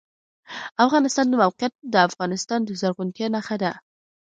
[0.77, 3.71] د افغانستان د موقعیت د افغانستان د زرغونتیا نښه ده.